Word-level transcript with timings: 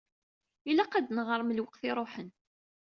Ilaq 0.69 0.91
ad 0.95 1.03
d-neɣṛem 1.07 1.53
lweqt 1.57 1.81
iruḥen. 1.89 2.29